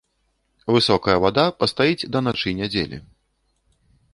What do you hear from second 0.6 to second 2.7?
Высокая вада пастаіць да начы